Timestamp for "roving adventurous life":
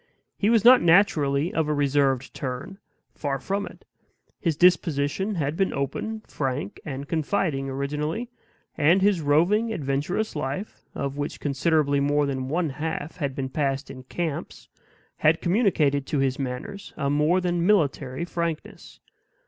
9.21-10.81